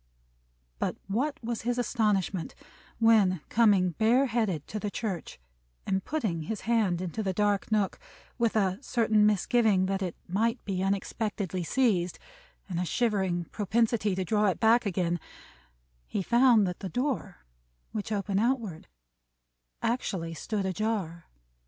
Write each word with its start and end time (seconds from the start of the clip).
But 0.79 0.95
what 1.05 1.37
was 1.43 1.61
his 1.61 1.77
astonishment 1.77 2.55
when, 2.97 3.41
coming 3.49 3.91
bare 3.91 4.25
headed 4.25 4.65
to 4.69 4.79
the 4.79 4.89
church, 4.89 5.39
and 5.85 6.03
putting 6.03 6.41
his 6.41 6.61
hand 6.61 7.01
into 7.01 7.21
this 7.21 7.35
dark 7.35 7.71
nook, 7.71 7.99
with 8.39 8.55
a 8.55 8.79
certain 8.81 9.27
misgiving 9.27 9.85
that 9.85 10.01
it 10.01 10.15
might 10.27 10.57
be 10.65 10.81
unexpectedly 10.83 11.63
seized, 11.63 12.17
and 12.67 12.79
a 12.79 12.83
shivering 12.83 13.45
propensity 13.51 14.15
to 14.15 14.25
draw 14.25 14.47
it 14.47 14.59
back 14.59 14.87
again, 14.87 15.19
he 16.07 16.23
found 16.23 16.65
that 16.65 16.79
the 16.79 16.89
door, 16.89 17.45
which 17.91 18.11
opened 18.11 18.39
outward, 18.39 18.87
actually 19.83 20.33
stood 20.33 20.65
ajar! 20.65 21.25